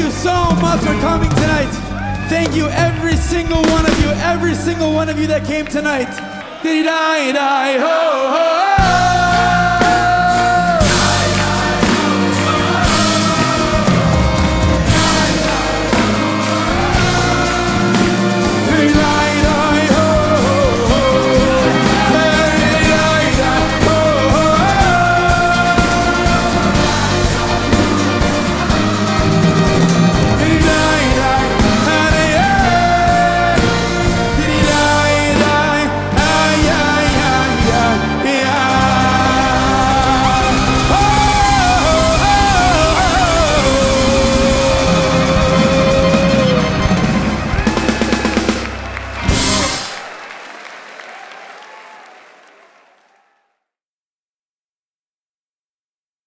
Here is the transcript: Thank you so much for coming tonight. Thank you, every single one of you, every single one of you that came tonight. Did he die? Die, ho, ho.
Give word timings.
Thank 0.00 0.14
you 0.14 0.18
so 0.18 0.54
much 0.62 0.80
for 0.80 0.98
coming 1.02 1.28
tonight. 1.28 1.68
Thank 2.30 2.56
you, 2.56 2.68
every 2.68 3.16
single 3.16 3.60
one 3.64 3.84
of 3.84 4.00
you, 4.00 4.08
every 4.22 4.54
single 4.54 4.94
one 4.94 5.10
of 5.10 5.18
you 5.18 5.26
that 5.26 5.44
came 5.44 5.66
tonight. 5.66 6.08
Did 6.62 6.76
he 6.78 6.82
die? 6.84 7.32
Die, 7.32 7.72
ho, 7.78 7.84
ho. 7.84 8.69